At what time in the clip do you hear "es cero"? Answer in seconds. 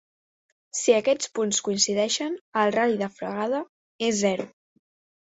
4.09-4.47